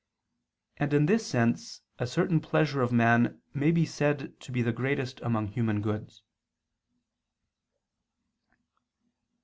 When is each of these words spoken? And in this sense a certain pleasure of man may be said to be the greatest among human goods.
And 0.77 0.95
in 0.95 1.05
this 1.05 1.27
sense 1.27 1.81
a 1.99 2.07
certain 2.07 2.39
pleasure 2.39 2.81
of 2.81 2.91
man 2.91 3.39
may 3.53 3.69
be 3.69 3.85
said 3.85 4.33
to 4.39 4.51
be 4.51 4.63
the 4.63 4.71
greatest 4.71 5.21
among 5.21 5.49
human 5.49 5.79
goods. 5.79 6.23